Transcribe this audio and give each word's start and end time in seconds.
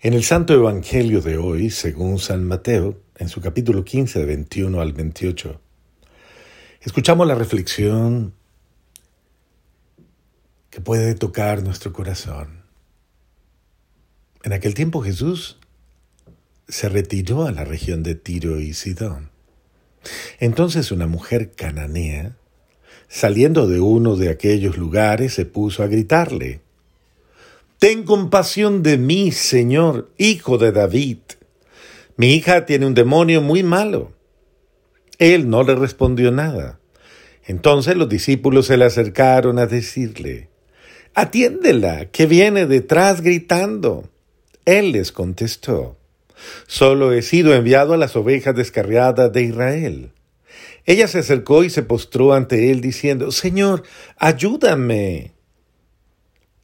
En 0.00 0.14
el 0.14 0.22
Santo 0.22 0.54
Evangelio 0.54 1.20
de 1.20 1.38
hoy, 1.38 1.70
según 1.70 2.20
San 2.20 2.44
Mateo, 2.44 3.02
en 3.16 3.28
su 3.28 3.40
capítulo 3.40 3.84
15 3.84 4.20
de 4.20 4.26
21 4.26 4.80
al 4.80 4.92
28, 4.92 5.60
escuchamos 6.82 7.26
la 7.26 7.34
reflexión 7.34 8.32
que 10.70 10.80
puede 10.80 11.16
tocar 11.16 11.64
nuestro 11.64 11.92
corazón. 11.92 12.62
En 14.44 14.52
aquel 14.52 14.74
tiempo 14.74 15.02
Jesús 15.02 15.58
se 16.68 16.88
retiró 16.88 17.46
a 17.46 17.50
la 17.50 17.64
región 17.64 18.04
de 18.04 18.14
Tiro 18.14 18.60
y 18.60 18.74
Sidón. 18.74 19.30
Entonces 20.38 20.92
una 20.92 21.08
mujer 21.08 21.50
cananea, 21.56 22.36
saliendo 23.08 23.66
de 23.66 23.80
uno 23.80 24.14
de 24.14 24.28
aquellos 24.28 24.78
lugares, 24.78 25.34
se 25.34 25.44
puso 25.44 25.82
a 25.82 25.88
gritarle, 25.88 26.60
Ten 27.78 28.02
compasión 28.02 28.82
de 28.82 28.98
mí, 28.98 29.30
Señor, 29.30 30.10
hijo 30.18 30.58
de 30.58 30.72
David. 30.72 31.18
Mi 32.16 32.34
hija 32.34 32.66
tiene 32.66 32.86
un 32.86 32.94
demonio 32.94 33.40
muy 33.40 33.62
malo. 33.62 34.10
Él 35.18 35.48
no 35.48 35.62
le 35.62 35.76
respondió 35.76 36.32
nada. 36.32 36.80
Entonces 37.46 37.96
los 37.96 38.08
discípulos 38.08 38.66
se 38.66 38.76
le 38.76 38.84
acercaron 38.84 39.60
a 39.60 39.66
decirle, 39.66 40.48
Atiéndela, 41.14 42.06
que 42.06 42.26
viene 42.26 42.66
detrás 42.66 43.20
gritando. 43.20 44.10
Él 44.64 44.90
les 44.90 45.12
contestó, 45.12 45.96
Solo 46.66 47.12
he 47.12 47.22
sido 47.22 47.54
enviado 47.54 47.94
a 47.94 47.96
las 47.96 48.16
ovejas 48.16 48.56
descarriadas 48.56 49.32
de 49.32 49.42
Israel. 49.42 50.10
Ella 50.84 51.06
se 51.06 51.20
acercó 51.20 51.62
y 51.62 51.70
se 51.70 51.84
postró 51.84 52.32
ante 52.32 52.72
él 52.72 52.80
diciendo, 52.80 53.30
Señor, 53.30 53.84
ayúdame. 54.16 55.37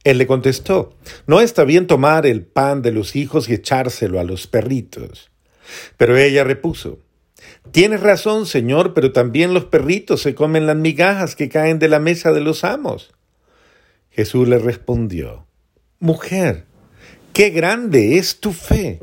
Él 0.05 0.19
le 0.19 0.27
contestó, 0.27 0.93
no 1.27 1.41
está 1.41 1.65
bien 1.65 1.87
tomar 1.87 2.25
el 2.25 2.45
pan 2.45 2.81
de 2.81 2.91
los 2.91 3.15
hijos 3.15 3.49
y 3.49 3.55
echárselo 3.55 4.19
a 4.19 4.23
los 4.23 4.47
perritos. 4.47 5.31
Pero 5.97 6.15
ella 6.15 6.43
repuso, 6.43 6.99
Tienes 7.71 8.01
razón, 8.01 8.45
Señor, 8.45 8.93
pero 8.93 9.11
también 9.11 9.53
los 9.53 9.65
perritos 9.65 10.21
se 10.21 10.35
comen 10.35 10.67
las 10.67 10.75
migajas 10.75 11.35
que 11.35 11.49
caen 11.49 11.79
de 11.79 11.89
la 11.89 11.99
mesa 11.99 12.31
de 12.31 12.41
los 12.41 12.63
amos. 12.63 13.13
Jesús 14.11 14.47
le 14.47 14.59
respondió, 14.59 15.47
Mujer, 15.99 16.65
qué 17.33 17.49
grande 17.49 18.17
es 18.17 18.39
tu 18.39 18.53
fe, 18.53 18.99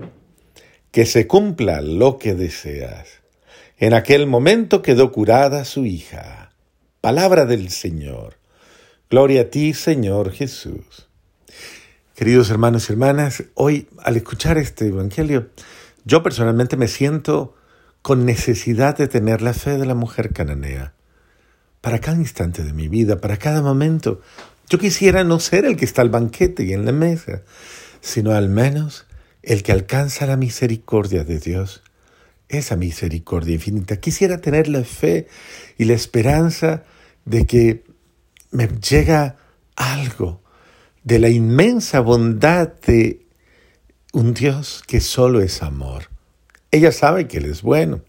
que 0.93 1.05
se 1.05 1.27
cumpla 1.27 1.83
lo 1.83 2.19
que 2.19 2.35
deseas. 2.35 3.09
En 3.77 3.93
aquel 3.93 4.29
momento 4.29 4.83
quedó 4.83 5.11
curada 5.11 5.65
su 5.65 5.85
hija. 5.85 6.53
Palabra 7.01 7.45
del 7.45 7.71
Señor. 7.71 8.42
Gloria 9.13 9.43
a 9.43 9.51
ti, 9.51 9.75
Señor 9.75 10.33
Jesús. 10.33 11.07
Queridos 12.15 12.49
hermanos 12.49 12.89
y 12.89 12.93
hermanas, 12.95 13.45
hoy 13.53 13.87
al 14.03 14.17
escuchar 14.17 14.57
este 14.57 14.87
Evangelio, 14.87 15.51
yo 16.07 16.23
personalmente 16.23 16.79
me 16.79 16.89
siento 16.89 17.55
con 18.01 18.25
necesidad 18.25 18.97
de 18.97 19.09
tener 19.09 19.43
la 19.43 19.53
fe 19.53 19.77
de 19.77 19.85
la 19.85 19.95
mujer 19.95 20.33
cananea. 20.33 20.95
Para 21.83 21.99
cada 21.99 22.17
instante 22.17 22.65
de 22.65 22.73
mi 22.73 22.89
vida, 22.89 23.21
para 23.21 23.37
cada 23.37 23.61
momento, 23.61 24.23
yo 24.71 24.79
quisiera 24.79 25.25
no 25.25 25.41
ser 25.41 25.67
el 25.67 25.77
que 25.77 25.85
está 25.85 26.01
al 26.01 26.09
banquete 26.09 26.65
y 26.65 26.73
en 26.73 26.87
la 26.87 26.93
mesa, 26.93 27.43
sino 28.01 28.31
al 28.31 28.49
menos 28.49 29.05
el 29.43 29.63
que 29.63 29.73
alcanza 29.73 30.25
la 30.25 30.39
misericordia 30.39 31.23
de 31.23 31.39
Dios, 31.39 31.83
esa 32.49 32.77
misericordia 32.77 33.57
infinita. 33.57 33.99
Quisiera 33.99 34.39
tener 34.39 34.69
la 34.69 34.85
fe 34.85 35.29
y 35.77 35.85
la 35.85 35.93
esperanza 35.93 36.85
de 37.27 37.47
que 37.47 37.92
me 38.53 38.69
llega 38.69 39.37
algo 39.77 40.41
de 41.03 41.19
la 41.19 41.29
inmensa 41.29 42.01
bondad 42.01 42.69
de 42.87 43.27
un 44.13 44.35
Dios 44.35 44.83
que 44.87 45.01
solo 45.01 45.41
es 45.41 45.63
amor. 45.63 46.11
Ella 46.71 46.93
sabe 46.93 47.27
que 47.27 47.39
Él 47.39 47.47
es 47.47 47.63
bueno. 47.63 48.03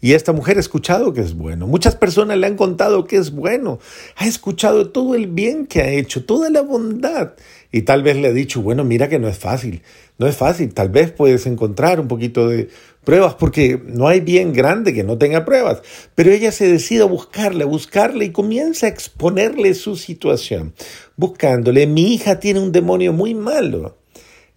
Y 0.00 0.12
esta 0.12 0.32
mujer 0.32 0.58
ha 0.58 0.60
escuchado 0.60 1.12
que 1.12 1.20
es 1.20 1.34
bueno. 1.34 1.66
Muchas 1.66 1.96
personas 1.96 2.38
le 2.38 2.46
han 2.46 2.56
contado 2.56 3.06
que 3.06 3.16
es 3.16 3.32
bueno. 3.32 3.80
Ha 4.16 4.26
escuchado 4.26 4.90
todo 4.90 5.14
el 5.14 5.26
bien 5.26 5.66
que 5.66 5.82
ha 5.82 5.88
hecho, 5.88 6.24
toda 6.24 6.50
la 6.50 6.62
bondad. 6.62 7.32
Y 7.76 7.82
tal 7.82 8.02
vez 8.02 8.16
le 8.16 8.28
ha 8.28 8.32
dicho, 8.32 8.62
bueno, 8.62 8.84
mira 8.84 9.10
que 9.10 9.18
no 9.18 9.28
es 9.28 9.36
fácil. 9.36 9.82
No 10.16 10.26
es 10.26 10.34
fácil. 10.34 10.72
Tal 10.72 10.88
vez 10.88 11.12
puedes 11.12 11.44
encontrar 11.44 12.00
un 12.00 12.08
poquito 12.08 12.48
de 12.48 12.70
pruebas 13.04 13.34
porque 13.34 13.78
no 13.84 14.08
hay 14.08 14.20
bien 14.20 14.54
grande 14.54 14.94
que 14.94 15.04
no 15.04 15.18
tenga 15.18 15.44
pruebas. 15.44 15.82
Pero 16.14 16.30
ella 16.30 16.52
se 16.52 16.72
decide 16.72 17.02
a 17.02 17.04
buscarle, 17.04 17.64
a 17.64 17.66
buscarle 17.66 18.24
y 18.24 18.30
comienza 18.30 18.86
a 18.86 18.88
exponerle 18.88 19.74
su 19.74 19.96
situación. 19.96 20.72
Buscándole, 21.16 21.86
mi 21.86 22.14
hija 22.14 22.40
tiene 22.40 22.60
un 22.60 22.72
demonio 22.72 23.12
muy 23.12 23.34
malo. 23.34 23.98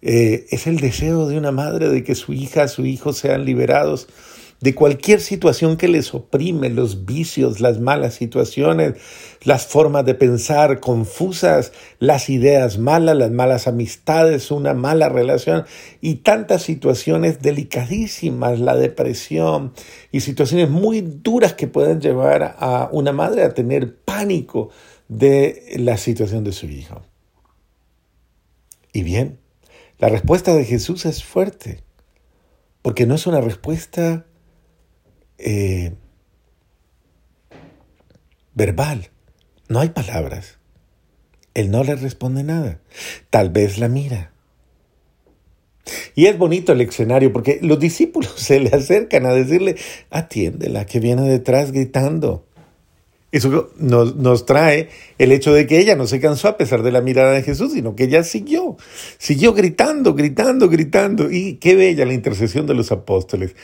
Eh, 0.00 0.46
es 0.48 0.66
el 0.66 0.78
deseo 0.78 1.28
de 1.28 1.36
una 1.36 1.52
madre 1.52 1.90
de 1.90 2.02
que 2.02 2.14
su 2.14 2.32
hija, 2.32 2.68
su 2.68 2.86
hijo 2.86 3.12
sean 3.12 3.44
liberados 3.44 4.08
de 4.60 4.74
cualquier 4.74 5.20
situación 5.20 5.76
que 5.78 5.88
les 5.88 6.12
oprime, 6.12 6.68
los 6.68 7.06
vicios, 7.06 7.60
las 7.60 7.80
malas 7.80 8.14
situaciones, 8.14 8.94
las 9.42 9.66
formas 9.66 10.04
de 10.04 10.14
pensar 10.14 10.80
confusas, 10.80 11.72
las 11.98 12.28
ideas 12.28 12.78
malas, 12.78 13.16
las 13.16 13.30
malas 13.30 13.66
amistades, 13.66 14.50
una 14.50 14.74
mala 14.74 15.08
relación 15.08 15.64
y 16.02 16.16
tantas 16.16 16.62
situaciones 16.62 17.40
delicadísimas, 17.40 18.60
la 18.60 18.76
depresión 18.76 19.72
y 20.12 20.20
situaciones 20.20 20.68
muy 20.68 21.00
duras 21.00 21.54
que 21.54 21.66
pueden 21.66 22.00
llevar 22.00 22.56
a 22.58 22.90
una 22.92 23.12
madre 23.12 23.44
a 23.44 23.54
tener 23.54 23.96
pánico 23.96 24.68
de 25.08 25.74
la 25.76 25.96
situación 25.96 26.44
de 26.44 26.52
su 26.52 26.66
hijo. 26.66 27.02
Y 28.92 29.04
bien, 29.04 29.38
la 29.98 30.08
respuesta 30.08 30.54
de 30.54 30.64
Jesús 30.64 31.06
es 31.06 31.24
fuerte, 31.24 31.82
porque 32.82 33.06
no 33.06 33.14
es 33.14 33.26
una 33.26 33.40
respuesta 33.40 34.26
eh, 35.40 35.92
verbal. 38.54 39.10
No 39.68 39.80
hay 39.80 39.90
palabras. 39.90 40.58
Él 41.54 41.70
no 41.70 41.84
le 41.84 41.96
responde 41.96 42.42
nada. 42.42 42.80
Tal 43.30 43.50
vez 43.50 43.78
la 43.78 43.88
mira. 43.88 44.32
Y 46.14 46.26
es 46.26 46.38
bonito 46.38 46.72
el 46.72 46.80
escenario 46.80 47.32
porque 47.32 47.58
los 47.62 47.78
discípulos 47.78 48.32
se 48.36 48.60
le 48.60 48.70
acercan 48.70 49.26
a 49.26 49.32
decirle, 49.32 49.76
atiéndela, 50.10 50.86
que 50.86 51.00
viene 51.00 51.22
detrás 51.22 51.72
gritando. 51.72 52.46
Eso 53.32 53.70
nos, 53.76 54.16
nos, 54.16 54.44
trae 54.44 54.88
el 55.18 55.30
hecho 55.30 55.52
de 55.52 55.68
que 55.68 55.78
ella 55.78 55.94
no 55.94 56.08
se 56.08 56.18
cansó 56.18 56.48
a 56.48 56.56
pesar 56.56 56.82
de 56.82 56.90
la 56.90 57.00
mirada 57.00 57.30
de 57.30 57.44
Jesús, 57.44 57.72
sino 57.72 57.94
que 57.94 58.04
ella 58.04 58.24
siguió, 58.24 58.76
siguió 59.18 59.54
gritando, 59.54 60.14
gritando, 60.14 60.68
gritando. 60.68 61.30
Y 61.30 61.54
qué 61.54 61.76
bella 61.76 62.04
la 62.06 62.12
intercesión 62.12 62.66
de 62.66 62.74
los 62.74 62.90
apóstoles. 62.90 63.54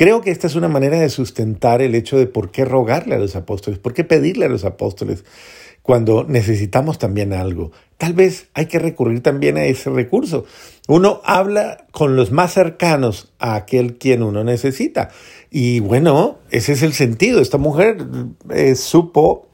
Creo 0.00 0.22
que 0.22 0.30
esta 0.30 0.46
es 0.46 0.54
una 0.54 0.68
manera 0.68 0.98
de 0.98 1.10
sustentar 1.10 1.82
el 1.82 1.94
hecho 1.94 2.16
de 2.16 2.26
por 2.26 2.50
qué 2.50 2.64
rogarle 2.64 3.16
a 3.16 3.18
los 3.18 3.36
apóstoles, 3.36 3.78
por 3.78 3.92
qué 3.92 4.02
pedirle 4.02 4.46
a 4.46 4.48
los 4.48 4.64
apóstoles 4.64 5.26
cuando 5.82 6.24
necesitamos 6.24 6.96
también 6.96 7.34
algo. 7.34 7.70
Tal 7.98 8.14
vez 8.14 8.48
hay 8.54 8.64
que 8.64 8.78
recurrir 8.78 9.22
también 9.22 9.58
a 9.58 9.66
ese 9.66 9.90
recurso. 9.90 10.46
Uno 10.88 11.20
habla 11.22 11.84
con 11.90 12.16
los 12.16 12.32
más 12.32 12.54
cercanos 12.54 13.30
a 13.38 13.56
aquel 13.56 13.98
quien 13.98 14.22
uno 14.22 14.42
necesita. 14.42 15.10
Y 15.50 15.80
bueno, 15.80 16.38
ese 16.50 16.72
es 16.72 16.82
el 16.82 16.94
sentido. 16.94 17.42
Esta 17.42 17.58
mujer 17.58 17.98
eh, 18.48 18.76
supo 18.76 19.49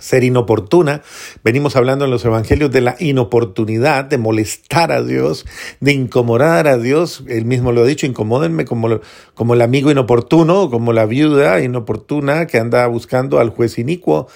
ser 0.00 0.24
inoportuna. 0.24 1.02
Venimos 1.42 1.76
hablando 1.76 2.04
en 2.04 2.10
los 2.10 2.24
evangelios 2.24 2.70
de 2.70 2.80
la 2.80 2.96
inoportunidad, 2.98 4.04
de 4.04 4.18
molestar 4.18 4.92
a 4.92 5.02
Dios, 5.02 5.46
de 5.80 5.92
incomodar 5.92 6.68
a 6.68 6.78
Dios. 6.78 7.24
Él 7.28 7.44
mismo 7.44 7.72
lo 7.72 7.82
ha 7.82 7.86
dicho, 7.86 8.06
incomódenme 8.06 8.64
como, 8.64 9.00
como 9.34 9.54
el 9.54 9.62
amigo 9.62 9.90
inoportuno, 9.90 10.70
como 10.70 10.92
la 10.92 11.06
viuda 11.06 11.60
inoportuna 11.60 12.46
que 12.46 12.58
anda 12.58 12.86
buscando 12.86 13.38
al 13.38 13.50
juez 13.50 13.78
inicuo. 13.78 14.28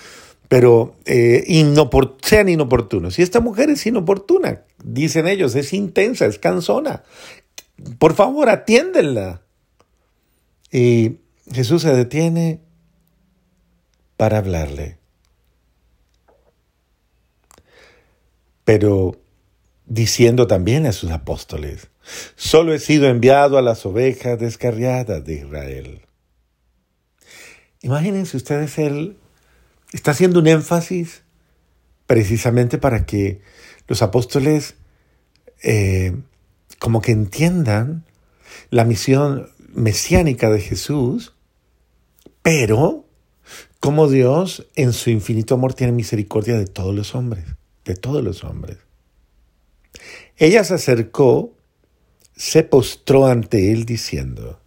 Pero 0.49 0.95
eh, 1.05 1.45
sean 2.23 2.49
inoportunos. 2.49 3.19
Y 3.19 3.23
esta 3.23 3.41
mujer 3.41 3.69
es 3.69 3.87
inoportuna, 3.87 4.63
dicen 4.83 5.29
ellos, 5.29 5.55
es 5.55 5.75
intensa, 5.75 6.25
es 6.25 6.39
cansona. 6.39 7.03
Por 7.99 8.15
favor, 8.15 8.49
atiéndenla. 8.49 9.43
Y 10.73 11.19
Jesús 11.53 11.83
se 11.83 11.95
detiene 11.95 12.61
para 14.17 14.39
hablarle. 14.39 14.98
Pero 18.69 19.19
diciendo 19.87 20.47
también 20.47 20.85
a 20.85 20.93
sus 20.93 21.11
apóstoles, 21.11 21.89
solo 22.37 22.75
he 22.75 22.79
sido 22.79 23.09
enviado 23.09 23.57
a 23.57 23.63
las 23.63 23.87
ovejas 23.87 24.39
descarriadas 24.39 25.25
de 25.25 25.37
Israel. 25.37 26.03
Imagínense 27.81 28.37
ustedes, 28.37 28.77
él 28.77 29.17
está 29.95 30.11
haciendo 30.11 30.41
un 30.41 30.49
énfasis 30.49 31.23
precisamente 32.07 32.77
para 32.77 33.07
que 33.07 33.41
los 33.87 34.03
apóstoles 34.03 34.75
eh, 35.63 36.15
como 36.79 37.01
que 37.01 37.13
entiendan 37.13 38.05
la 38.69 38.85
misión 38.85 39.49
mesiánica 39.73 40.51
de 40.51 40.61
Jesús, 40.61 41.33
pero 42.43 43.07
como 43.81 44.09
Dios 44.09 44.67
en 44.75 44.93
su 44.93 45.09
infinito 45.09 45.55
amor 45.55 45.73
tiene 45.73 45.95
misericordia 45.95 46.59
de 46.59 46.67
todos 46.67 46.95
los 46.95 47.15
hombres 47.15 47.58
de 47.89 47.97
todos 47.97 48.23
los 48.23 48.45
hombres. 48.45 48.79
Ella 50.37 50.63
se 50.63 50.75
acercó 50.75 51.55
se 52.37 52.63
postró 52.63 53.27
ante 53.27 53.73
él 53.73 53.85
diciendo, 53.85 54.61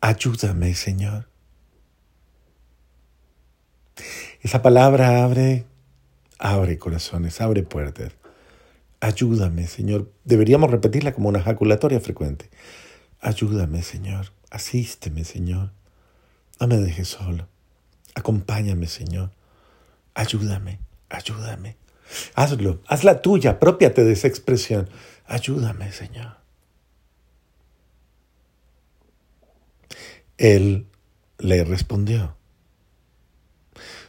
Ayúdame, 0.00 0.74
Señor. 0.74 1.28
Esa 4.42 4.60
palabra 4.60 5.22
abre, 5.22 5.64
abre 6.38 6.78
corazones, 6.78 7.40
abre 7.40 7.62
puertas. 7.62 8.12
Ayúdame, 8.98 9.68
Señor. 9.68 10.10
Deberíamos 10.24 10.72
repetirla 10.72 11.14
como 11.14 11.28
una 11.28 11.38
ejaculatoria 11.38 12.00
frecuente. 12.00 12.50
Ayúdame, 13.20 13.82
Señor. 13.82 14.32
Asísteme, 14.50 15.24
Señor. 15.24 15.70
No 16.58 16.66
me 16.66 16.76
dejes 16.78 17.06
solo. 17.06 17.46
Acompáñame, 18.16 18.88
Señor. 18.88 19.30
Ayúdame, 20.14 20.80
ayúdame. 21.08 21.76
Hazlo, 22.34 22.80
haz 22.86 23.04
la 23.04 23.20
tuya, 23.22 23.52
apropiate 23.52 24.04
de 24.04 24.12
esa 24.12 24.28
expresión. 24.28 24.88
Ayúdame, 25.26 25.92
Señor. 25.92 26.36
Él 30.38 30.86
le 31.38 31.64
respondió, 31.64 32.36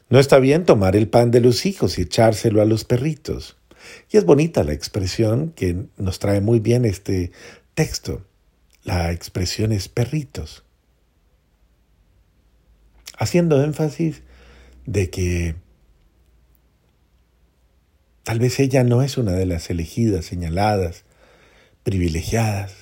no 0.10 0.20
está 0.20 0.40
bien 0.40 0.66
tomar 0.66 0.96
el 0.96 1.10
pan 1.10 1.32
de 1.32 1.42
los 1.42 1.66
hijos 1.66 1.98
y 1.98 2.04
echárselo 2.04 2.62
a 2.62 2.66
los 2.66 2.86
perritos. 2.86 3.58
Y 4.10 4.18
es 4.18 4.26
bonita 4.26 4.64
la 4.64 4.74
expresión 4.74 5.52
que 5.52 5.86
nos 5.98 6.20
trae 6.20 6.40
muy 6.40 6.60
bien 6.60 6.86
este 6.86 7.32
texto. 7.74 8.26
La 8.84 9.12
expresión 9.12 9.74
es 9.74 9.90
perritos. 9.90 10.64
Haciendo 13.18 13.62
énfasis 13.64 14.22
de 14.86 15.10
que 15.10 15.56
tal 18.28 18.40
vez 18.40 18.60
ella 18.60 18.84
no 18.84 19.04
es 19.04 19.18
una 19.18 19.32
de 19.32 19.46
las 19.46 19.70
elegidas, 19.70 20.26
señaladas, 20.26 21.06
privilegiadas. 21.84 22.74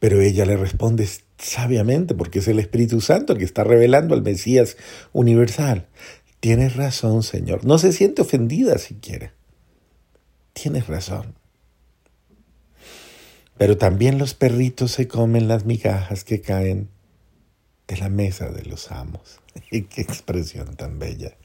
Pero 0.00 0.20
ella 0.20 0.44
le 0.46 0.56
responde 0.56 1.08
sabiamente, 1.38 2.16
porque 2.16 2.40
es 2.40 2.48
el 2.48 2.58
Espíritu 2.58 3.00
Santo 3.00 3.32
el 3.34 3.38
que 3.38 3.44
está 3.44 3.62
revelando 3.62 4.16
al 4.16 4.22
Mesías 4.22 4.76
universal. 5.12 5.86
Tienes 6.40 6.74
razón, 6.74 7.22
Señor. 7.22 7.64
No 7.64 7.78
se 7.78 7.92
siente 7.92 8.22
ofendida 8.22 8.78
siquiera. 8.78 9.32
Tienes 10.52 10.88
razón. 10.88 11.36
Pero 13.58 13.78
también 13.78 14.18
los 14.18 14.34
perritos 14.34 14.90
se 14.90 15.06
comen 15.06 15.46
las 15.46 15.66
migajas 15.66 16.24
que 16.24 16.40
caen 16.40 16.88
de 17.86 17.96
la 17.98 18.08
mesa 18.08 18.48
de 18.48 18.64
los 18.64 18.90
amos. 18.90 19.38
qué 19.70 20.00
expresión 20.02 20.74
tan 20.74 20.98
bella. 20.98 21.36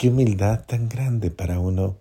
Qué 0.00 0.08
humildad 0.08 0.64
tan 0.64 0.88
grande 0.88 1.30
para 1.30 1.58
uno 1.58 1.98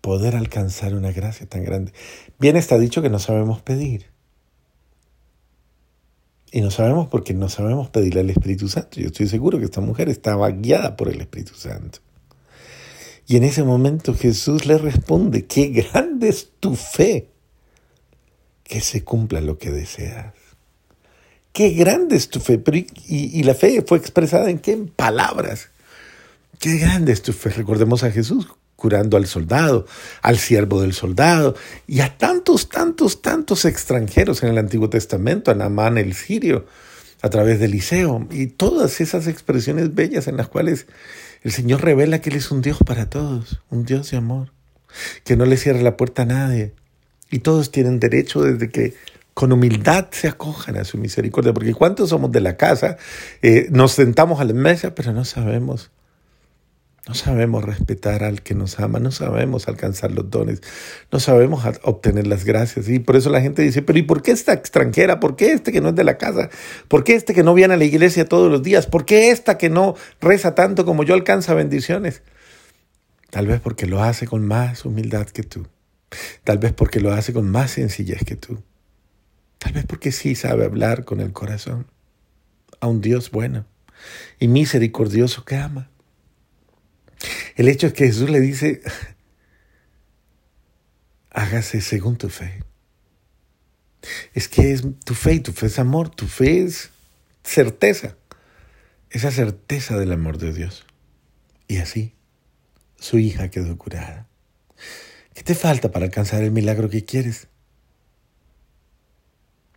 poder 0.00 0.34
alcanzar 0.34 0.96
una 0.96 1.12
gracia 1.12 1.46
tan 1.48 1.62
grande. 1.62 1.92
Bien 2.40 2.56
está 2.56 2.76
dicho 2.76 3.02
que 3.02 3.08
no 3.08 3.20
sabemos 3.20 3.62
pedir. 3.62 4.06
Y 6.50 6.60
no 6.60 6.72
sabemos 6.72 7.06
porque 7.06 7.34
no 7.34 7.48
sabemos 7.48 7.88
pedirle 7.88 8.22
al 8.22 8.30
Espíritu 8.30 8.66
Santo. 8.66 8.98
Yo 8.98 9.06
estoy 9.06 9.28
seguro 9.28 9.60
que 9.60 9.66
esta 9.66 9.80
mujer 9.80 10.08
estaba 10.08 10.50
guiada 10.50 10.96
por 10.96 11.08
el 11.08 11.20
Espíritu 11.20 11.54
Santo. 11.54 12.00
Y 13.28 13.36
en 13.36 13.44
ese 13.44 13.62
momento 13.62 14.12
Jesús 14.12 14.66
le 14.66 14.76
responde, 14.76 15.46
qué 15.46 15.68
grande 15.68 16.30
es 16.30 16.50
tu 16.58 16.74
fe, 16.74 17.28
que 18.64 18.80
se 18.80 19.04
cumpla 19.04 19.40
lo 19.40 19.56
que 19.56 19.70
deseas. 19.70 20.34
Qué 21.52 21.70
grande 21.70 22.16
es 22.16 22.28
tu 22.28 22.40
fe. 22.40 22.60
y, 23.06 23.38
y, 23.38 23.44
la 23.44 23.54
fe 23.54 23.84
fue 23.86 23.98
expresada 23.98 24.50
en 24.50 24.58
qué? 24.58 24.72
En 24.72 24.88
palabras. 24.88 25.68
Qué 26.58 26.78
grande 26.78 27.12
es 27.12 27.22
tu 27.22 27.32
fe. 27.32 27.50
Recordemos 27.50 28.04
a 28.04 28.10
Jesús 28.10 28.48
curando 28.84 29.16
al 29.16 29.26
soldado, 29.26 29.86
al 30.20 30.36
siervo 30.36 30.82
del 30.82 30.92
soldado, 30.92 31.56
y 31.86 32.00
a 32.00 32.18
tantos, 32.18 32.68
tantos, 32.68 33.22
tantos 33.22 33.64
extranjeros 33.64 34.42
en 34.42 34.50
el 34.50 34.58
Antiguo 34.58 34.90
Testamento, 34.90 35.50
a 35.50 35.54
Naamán 35.54 35.96
el 35.96 36.12
sirio, 36.12 36.66
a 37.22 37.30
través 37.30 37.60
de 37.60 37.64
Eliseo, 37.64 38.26
y 38.30 38.48
todas 38.48 39.00
esas 39.00 39.26
expresiones 39.26 39.94
bellas 39.94 40.26
en 40.26 40.36
las 40.36 40.48
cuales 40.48 40.86
el 41.42 41.52
Señor 41.52 41.82
revela 41.82 42.20
que 42.20 42.28
Él 42.28 42.36
es 42.36 42.50
un 42.50 42.60
Dios 42.60 42.76
para 42.84 43.08
todos, 43.08 43.62
un 43.70 43.86
Dios 43.86 44.10
de 44.10 44.18
amor, 44.18 44.52
que 45.24 45.34
no 45.34 45.46
le 45.46 45.56
cierra 45.56 45.80
la 45.80 45.96
puerta 45.96 46.22
a 46.22 46.26
nadie, 46.26 46.74
y 47.30 47.38
todos 47.38 47.70
tienen 47.70 48.00
derecho 48.00 48.42
desde 48.42 48.68
que 48.68 48.92
con 49.32 49.50
humildad 49.50 50.08
se 50.10 50.28
acojan 50.28 50.76
a 50.76 50.84
su 50.84 50.98
misericordia, 50.98 51.54
porque 51.54 51.72
¿cuántos 51.72 52.10
somos 52.10 52.30
de 52.32 52.42
la 52.42 52.58
casa? 52.58 52.98
Eh, 53.40 53.66
nos 53.70 53.92
sentamos 53.92 54.40
a 54.40 54.44
la 54.44 54.52
mesa, 54.52 54.94
pero 54.94 55.12
no 55.12 55.24
sabemos 55.24 55.90
no 57.06 57.14
sabemos 57.14 57.62
respetar 57.62 58.24
al 58.24 58.42
que 58.42 58.54
nos 58.54 58.80
ama, 58.80 58.98
no 58.98 59.10
sabemos 59.10 59.68
alcanzar 59.68 60.10
los 60.10 60.30
dones, 60.30 60.62
no 61.12 61.20
sabemos 61.20 61.62
obtener 61.82 62.26
las 62.26 62.44
gracias. 62.44 62.88
Y 62.88 62.98
por 62.98 63.16
eso 63.16 63.28
la 63.28 63.42
gente 63.42 63.60
dice, 63.60 63.82
pero 63.82 63.98
¿y 63.98 64.02
por 64.02 64.22
qué 64.22 64.30
esta 64.30 64.54
extranjera? 64.54 65.20
¿Por 65.20 65.36
qué 65.36 65.52
este 65.52 65.70
que 65.70 65.82
no 65.82 65.90
es 65.90 65.94
de 65.94 66.04
la 66.04 66.16
casa? 66.16 66.48
¿Por 66.88 67.04
qué 67.04 67.14
este 67.14 67.34
que 67.34 67.42
no 67.42 67.52
viene 67.52 67.74
a 67.74 67.76
la 67.76 67.84
iglesia 67.84 68.24
todos 68.24 68.50
los 68.50 68.62
días? 68.62 68.86
¿Por 68.86 69.04
qué 69.04 69.30
esta 69.30 69.58
que 69.58 69.68
no 69.68 69.96
reza 70.20 70.54
tanto 70.54 70.86
como 70.86 71.02
yo 71.02 71.12
alcanza 71.12 71.52
bendiciones? 71.52 72.22
Tal 73.28 73.48
vez 73.48 73.60
porque 73.60 73.86
lo 73.86 74.02
hace 74.02 74.26
con 74.26 74.46
más 74.46 74.86
humildad 74.86 75.26
que 75.26 75.42
tú. 75.42 75.66
Tal 76.42 76.56
vez 76.56 76.72
porque 76.72 77.00
lo 77.00 77.12
hace 77.12 77.34
con 77.34 77.50
más 77.50 77.72
sencillez 77.72 78.24
que 78.24 78.36
tú. 78.36 78.62
Tal 79.58 79.74
vez 79.74 79.84
porque 79.84 80.10
sí 80.10 80.34
sabe 80.34 80.64
hablar 80.64 81.04
con 81.04 81.20
el 81.20 81.32
corazón 81.32 81.86
a 82.80 82.86
un 82.86 83.02
Dios 83.02 83.30
bueno 83.30 83.66
y 84.38 84.48
misericordioso 84.48 85.44
que 85.44 85.56
ama. 85.56 85.90
El 87.54 87.68
hecho 87.68 87.86
es 87.86 87.92
que 87.92 88.06
Jesús 88.06 88.30
le 88.30 88.40
dice, 88.40 88.82
hágase 91.30 91.80
según 91.80 92.16
tu 92.16 92.28
fe. 92.28 92.64
Es 94.34 94.48
que 94.48 94.72
es 94.72 94.82
tu 95.04 95.14
fe 95.14 95.40
tu 95.40 95.52
fe 95.52 95.66
es 95.66 95.78
amor, 95.78 96.10
tu 96.10 96.26
fe 96.26 96.62
es 96.62 96.90
certeza, 97.42 98.16
esa 99.10 99.30
certeza 99.30 99.98
del 99.98 100.12
amor 100.12 100.38
de 100.38 100.52
Dios. 100.52 100.84
Y 101.68 101.78
así, 101.78 102.14
su 102.96 103.18
hija 103.18 103.48
quedó 103.50 103.76
curada. 103.78 104.26
¿Qué 105.34 105.42
te 105.42 105.54
falta 105.54 105.90
para 105.90 106.06
alcanzar 106.06 106.42
el 106.42 106.50
milagro 106.50 106.90
que 106.90 107.04
quieres? 107.04 107.48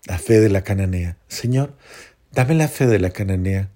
La 0.05 0.17
fe 0.17 0.39
de 0.39 0.49
la 0.49 0.63
cananea. 0.63 1.17
Señor, 1.27 1.75
dame 2.31 2.55
la 2.55 2.67
fe 2.67 2.85
de 2.87 2.99
la 2.99 3.11
cananea. 3.11 3.69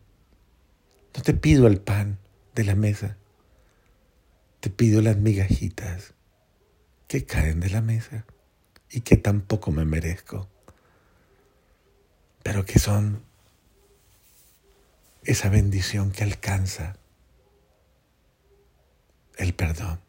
No 1.15 1.24
te 1.24 1.33
pido 1.33 1.68
el 1.68 1.80
pan 1.80 2.18
de 2.56 2.63
la 2.63 2.75
mesa. 2.75 3.18
Te 4.61 4.69
pido 4.69 5.01
las 5.01 5.17
migajitas 5.17 6.13
que 7.07 7.25
caen 7.25 7.59
de 7.59 7.71
la 7.71 7.81
mesa 7.81 8.25
y 8.91 9.01
que 9.01 9.17
tampoco 9.17 9.71
me 9.71 9.86
merezco, 9.86 10.47
pero 12.43 12.63
que 12.63 12.77
son 12.77 13.24
esa 15.24 15.50
bendición 15.50 16.12
que 16.12 16.24
alcanza 16.24 16.95
el 19.38 19.53
perdón. 19.55 20.00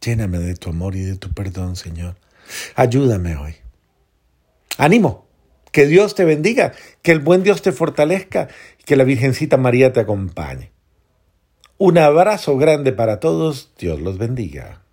Lléname 0.00 0.38
de 0.38 0.56
tu 0.56 0.70
amor 0.70 0.96
y 0.96 1.02
de 1.02 1.16
tu 1.16 1.32
perdón, 1.32 1.76
Señor. 1.76 2.16
Ayúdame 2.74 3.36
hoy. 3.36 3.54
Ánimo. 4.76 5.24
Que 5.70 5.86
Dios 5.86 6.14
te 6.14 6.24
bendiga, 6.24 6.72
que 7.02 7.12
el 7.12 7.20
buen 7.20 7.42
Dios 7.42 7.62
te 7.62 7.72
fortalezca 7.72 8.48
y 8.80 8.84
que 8.84 8.96
la 8.96 9.04
Virgencita 9.04 9.56
María 9.56 9.92
te 9.92 10.00
acompañe. 10.00 10.73
Un 11.76 11.98
abrazo 11.98 12.56
grande 12.56 12.92
para 12.92 13.18
todos. 13.18 13.72
Dios 13.76 14.00
los 14.00 14.16
bendiga. 14.16 14.83